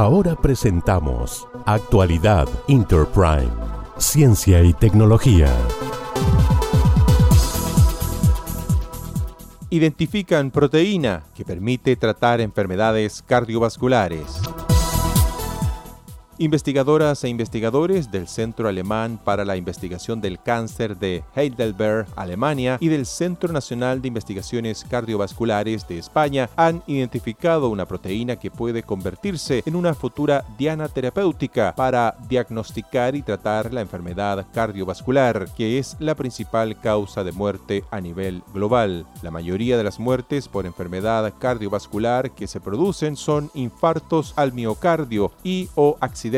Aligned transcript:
Ahora 0.00 0.34
presentamos 0.34 1.46
Actualidad 1.66 2.48
Interprime, 2.68 3.52
Ciencia 3.98 4.62
y 4.62 4.72
Tecnología. 4.72 5.54
Identifican 9.68 10.52
proteína 10.52 11.24
que 11.34 11.44
permite 11.44 11.96
tratar 11.96 12.40
enfermedades 12.40 13.22
cardiovasculares. 13.26 14.40
Investigadoras 16.42 17.22
e 17.22 17.28
investigadores 17.28 18.10
del 18.10 18.26
Centro 18.26 18.66
Alemán 18.66 19.20
para 19.22 19.44
la 19.44 19.58
Investigación 19.58 20.22
del 20.22 20.40
Cáncer 20.40 20.96
de 20.96 21.22
Heidelberg, 21.36 22.06
Alemania, 22.16 22.78
y 22.80 22.88
del 22.88 23.04
Centro 23.04 23.52
Nacional 23.52 24.00
de 24.00 24.08
Investigaciones 24.08 24.86
Cardiovasculares 24.88 25.86
de 25.86 25.98
España 25.98 26.48
han 26.56 26.82
identificado 26.86 27.68
una 27.68 27.84
proteína 27.84 28.36
que 28.36 28.50
puede 28.50 28.82
convertirse 28.82 29.62
en 29.66 29.76
una 29.76 29.92
futura 29.92 30.46
diana 30.56 30.88
terapéutica 30.88 31.74
para 31.76 32.16
diagnosticar 32.26 33.14
y 33.16 33.20
tratar 33.20 33.74
la 33.74 33.82
enfermedad 33.82 34.46
cardiovascular, 34.54 35.46
que 35.54 35.78
es 35.78 35.94
la 35.98 36.14
principal 36.14 36.80
causa 36.80 37.22
de 37.22 37.32
muerte 37.32 37.84
a 37.90 38.00
nivel 38.00 38.42
global. 38.54 39.04
La 39.20 39.30
mayoría 39.30 39.76
de 39.76 39.84
las 39.84 40.00
muertes 40.00 40.48
por 40.48 40.64
enfermedad 40.64 41.34
cardiovascular 41.38 42.30
que 42.30 42.46
se 42.46 42.60
producen 42.60 43.16
son 43.16 43.50
infartos 43.52 44.32
al 44.36 44.54
miocardio 44.54 45.32
y 45.44 45.68
o 45.74 45.98
accidentes 46.00 46.29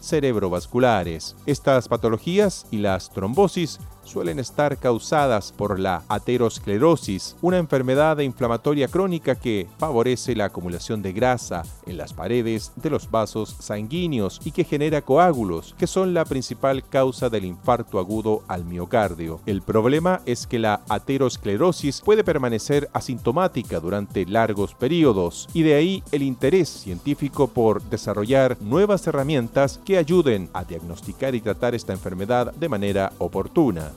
cerebrovasculares. 0.00 1.36
Estas 1.46 1.88
patologías 1.88 2.66
y 2.70 2.78
las 2.78 3.10
trombosis 3.10 3.80
suelen 4.04 4.38
estar 4.38 4.76
causadas 4.78 5.52
por 5.56 5.78
la 5.78 6.02
aterosclerosis, 6.08 7.36
una 7.42 7.58
enfermedad 7.58 8.18
inflamatoria 8.18 8.88
crónica 8.88 9.34
que 9.34 9.66
favorece 9.78 10.34
la 10.34 10.46
acumulación 10.46 11.02
de 11.02 11.12
grasa 11.12 11.62
en 11.86 11.96
las 11.96 12.12
paredes 12.12 12.72
de 12.76 12.90
los 12.90 13.10
vasos 13.10 13.56
sanguíneos 13.58 14.40
y 14.44 14.52
que 14.52 14.64
genera 14.64 15.02
coágulos, 15.02 15.74
que 15.78 15.86
son 15.86 16.14
la 16.14 16.24
principal 16.24 16.86
causa 16.88 17.28
del 17.28 17.44
infarto 17.44 17.98
agudo 17.98 18.42
al 18.48 18.64
miocardio. 18.64 19.40
El 19.46 19.62
problema 19.62 20.20
es 20.26 20.46
que 20.46 20.58
la 20.58 20.80
aterosclerosis 20.88 22.00
puede 22.00 22.24
permanecer 22.24 22.88
asintomática 22.92 23.80
durante 23.80 24.26
largos 24.26 24.74
periodos 24.74 25.48
y 25.52 25.62
de 25.62 25.74
ahí 25.74 26.02
el 26.12 26.22
interés 26.22 26.68
científico 26.68 27.48
por 27.48 27.82
desarrollar 27.82 28.56
nuevas 28.60 29.06
herramientas 29.06 29.80
que 29.84 29.98
ayuden 29.98 30.48
a 30.52 30.64
diagnosticar 30.64 31.34
y 31.34 31.40
tratar 31.40 31.74
esta 31.74 31.92
enfermedad 31.92 32.52
de 32.54 32.68
manera 32.68 33.12
oportuna. 33.18 33.89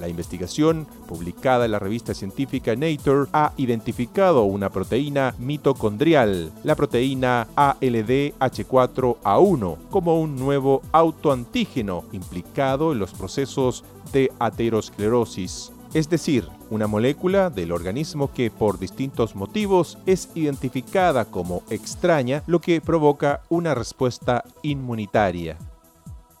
La 0.00 0.08
investigación, 0.08 0.88
publicada 1.06 1.66
en 1.66 1.72
la 1.72 1.78
revista 1.78 2.14
científica 2.14 2.74
Nature, 2.74 3.28
ha 3.32 3.52
identificado 3.56 4.44
una 4.44 4.70
proteína 4.70 5.34
mitocondrial, 5.38 6.52
la 6.64 6.74
proteína 6.74 7.48
ALDH4A1, 7.54 9.76
como 9.90 10.18
un 10.20 10.36
nuevo 10.36 10.80
autoantígeno 10.90 12.04
implicado 12.12 12.92
en 12.92 12.98
los 12.98 13.12
procesos 13.12 13.84
de 14.12 14.32
aterosclerosis 14.38 15.72
es 15.92 16.08
decir, 16.08 16.46
una 16.70 16.86
molécula 16.86 17.50
del 17.50 17.72
organismo 17.72 18.32
que 18.32 18.50
por 18.50 18.78
distintos 18.78 19.34
motivos 19.34 19.98
es 20.06 20.30
identificada 20.36 21.24
como 21.24 21.62
extraña, 21.68 22.44
lo 22.46 22.60
que 22.60 22.80
provoca 22.80 23.40
una 23.48 23.74
respuesta 23.74 24.44
inmunitaria. 24.62 25.58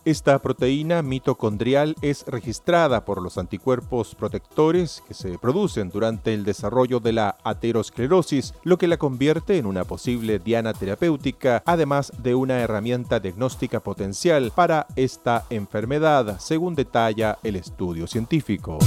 Esta 0.06 0.38
proteína 0.38 1.02
mitocondrial 1.02 1.94
es 2.00 2.24
registrada 2.26 3.04
por 3.04 3.20
los 3.20 3.36
anticuerpos 3.36 4.14
protectores 4.14 5.02
que 5.06 5.12
se 5.12 5.36
producen 5.38 5.90
durante 5.90 6.32
el 6.32 6.42
desarrollo 6.42 7.00
de 7.00 7.12
la 7.12 7.36
aterosclerosis, 7.44 8.54
lo 8.64 8.78
que 8.78 8.88
la 8.88 8.96
convierte 8.96 9.58
en 9.58 9.66
una 9.66 9.84
posible 9.84 10.38
diana 10.38 10.72
terapéutica, 10.72 11.62
además 11.66 12.14
de 12.16 12.34
una 12.34 12.60
herramienta 12.60 13.20
diagnóstica 13.20 13.80
potencial 13.80 14.52
para 14.54 14.86
esta 14.96 15.44
enfermedad, 15.50 16.40
según 16.40 16.74
detalla 16.74 17.36
el 17.42 17.56
estudio 17.56 18.06
científico. 18.06 18.78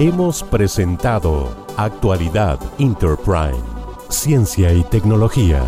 Hemos 0.00 0.42
presentado 0.42 1.48
Actualidad 1.76 2.58
Interprime, 2.78 3.62
Ciencia 4.08 4.72
y 4.72 4.82
Tecnología. 4.82 5.62